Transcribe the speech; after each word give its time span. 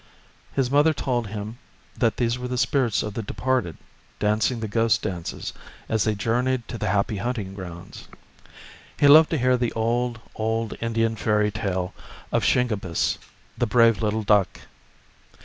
His 0.53 0.71
mother 0.71 0.95
told 0.95 1.27
him 1.27 1.59
that 1.95 2.13
15 2.17 2.25
The 2.25 2.31
Story 2.31 2.41
of 2.41 2.41
Tecumseh 2.41 2.41
these 2.41 2.41
were 2.41 2.47
the 2.47 2.57
spirits 2.57 3.03
of 3.03 3.13
the 3.13 3.21
departed 3.21 3.77
dancing 4.17 4.59
the 4.59 4.67
ghost 4.67 5.01
dances 5.03 5.53
as 5.87 6.05
they 6.05 6.15
journeyed 6.15 6.67
to 6.69 6.79
the 6.79 6.87
happy 6.89 7.17
hunting 7.17 7.53
grounds. 7.53 8.07
He 8.97 9.07
loved 9.07 9.29
to 9.29 9.37
hear 9.37 9.57
the 9.57 9.71
old, 9.73 10.19
old 10.33 10.73
Indian 10.81 11.15
fairy 11.15 11.51
tale 11.51 11.93
of 12.31 12.43
Shingebiss, 12.43 13.19
the 13.55 13.67
hrave 13.67 14.01
little 14.01 14.23
duck. 14.23 14.61